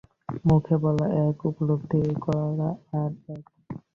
[0.45, 1.99] মুখে বলা এক, উপলব্ধি
[2.99, 3.43] আর এক।